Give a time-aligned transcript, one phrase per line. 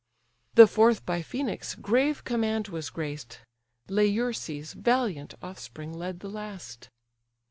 [0.55, 3.41] The fourth by Phœnix' grave command was graced,
[3.87, 6.89] Laerces' valiant offspring led the last.